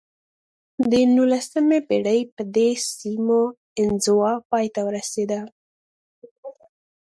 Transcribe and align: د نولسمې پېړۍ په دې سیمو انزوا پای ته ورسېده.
د 0.91 0.93
نولسمې 1.15 1.79
پېړۍ 1.87 2.21
په 2.35 2.41
دې 2.55 2.69
سیمو 2.95 3.41
انزوا 3.81 4.31
پای 4.49 4.65
ته 4.75 4.81
ورسېده. 4.87 5.39